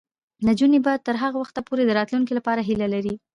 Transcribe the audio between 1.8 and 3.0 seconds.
د راتلونکي لپاره هیله